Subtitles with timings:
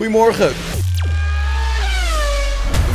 [0.00, 0.52] Goedemorgen.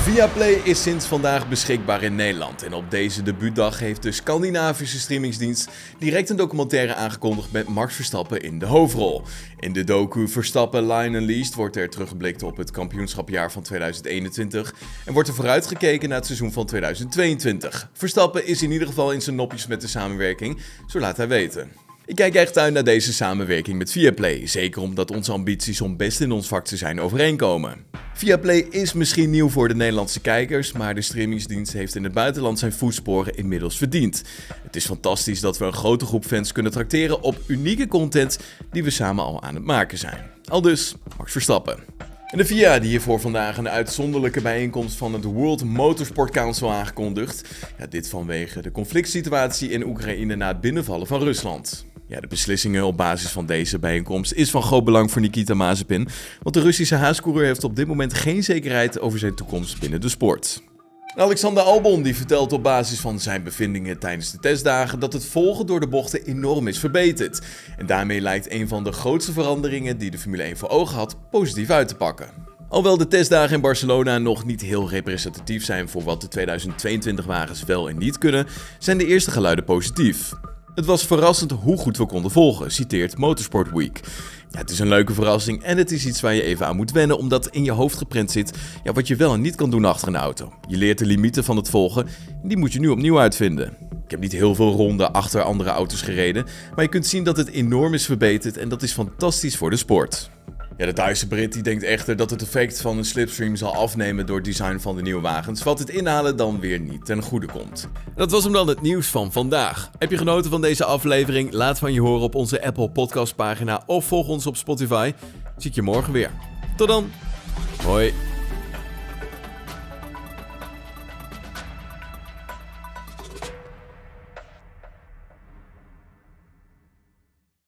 [0.02, 2.64] Viaplay is sinds vandaag beschikbaar in Nederland.
[2.64, 8.42] En op deze debuutdag heeft de Scandinavische streamingsdienst direct een documentaire aangekondigd met Max Verstappen
[8.42, 9.22] in de hoofdrol.
[9.60, 14.74] In de docu Verstappen Line Unleashed wordt er teruggeblikt op het kampioenschapjaar van 2021
[15.06, 17.90] en wordt er vooruitgekeken naar het seizoen van 2022.
[17.94, 21.85] Verstappen is in ieder geval in zijn nopjes met de samenwerking, zo laat hij weten.
[22.08, 26.22] Ik kijk echt uit naar deze samenwerking met Viaplay, zeker omdat onze ambities om best
[26.22, 27.86] in ons vak te zijn overeenkomen.
[28.14, 32.60] Viaplay is misschien nieuw voor de Nederlandse kijkers, maar de streamingsdienst heeft in het buitenland
[32.60, 34.24] zijn voetsporen inmiddels verdiend.
[34.64, 38.40] Het is fantastisch dat we een grote groep fans kunnen tracteren op unieke content
[38.72, 40.32] die we samen al aan het maken zijn.
[40.46, 41.78] Al dus, Max Verstappen.
[42.28, 47.50] En de VIA die hiervoor vandaag een uitzonderlijke bijeenkomst van het World Motorsport Council aangekondigd.
[47.78, 51.86] Ja, dit vanwege de conflict situatie in Oekraïne na het binnenvallen van Rusland.
[52.08, 56.08] Ja, de beslissingen op basis van deze bijeenkomst is van groot belang voor Nikita Mazepin,
[56.42, 60.10] want de Russische haascoureur heeft op dit moment geen zekerheid over zijn toekomst binnen de
[60.10, 60.62] sport.
[61.16, 65.66] Alexander Albon die vertelt op basis van zijn bevindingen tijdens de testdagen dat het volgen
[65.66, 67.42] door de bochten enorm is verbeterd.
[67.78, 71.18] En daarmee lijkt een van de grootste veranderingen die de Formule 1 voor ogen had
[71.32, 72.30] positief uit te pakken.
[72.70, 77.64] Alhoewel de testdagen in Barcelona nog niet heel representatief zijn voor wat de 2022 wagens
[77.64, 78.48] wel en niet kunnen,
[78.80, 80.34] zijn de eerste geluiden positief.
[80.76, 84.00] Het was verrassend hoe goed we konden volgen, citeert Motorsport Week.
[84.52, 86.92] Ja, het is een leuke verrassing en het is iets waar je even aan moet
[86.92, 89.86] wennen, omdat in je hoofd geprent zit ja, wat je wel en niet kan doen
[89.86, 90.54] achter een auto.
[90.68, 92.08] Je leert de limieten van het volgen
[92.42, 93.78] en die moet je nu opnieuw uitvinden.
[94.04, 96.46] Ik heb niet heel veel ronden achter andere auto's gereden,
[96.76, 99.78] maar je kunt zien dat het enorm is verbeterd en dat is fantastisch voor de
[99.78, 100.30] sport.
[100.78, 104.26] Ja, de Duitse Brit die denkt echter dat het effect van een slipstream zal afnemen
[104.26, 107.48] door het design van de nieuwe wagens, wat het inhalen dan weer niet ten goede
[107.48, 107.90] komt.
[108.16, 109.90] Dat was hem dan het nieuws van vandaag.
[109.98, 111.52] Heb je genoten van deze aflevering?
[111.52, 115.14] Laat van je horen op onze Apple Podcast pagina of volg ons op Spotify.
[115.58, 116.32] Zie ik je morgen weer.
[116.78, 117.12] Tot dan.
[117.84, 118.35] Hoi.